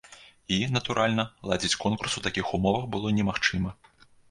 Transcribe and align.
І, 0.55 0.57
натуральна, 0.77 1.25
ладзіць 1.51 1.79
конкурс 1.85 2.17
у 2.21 2.25
такіх 2.29 2.51
умовах 2.61 2.91
было 2.97 3.15
немагчыма. 3.21 3.79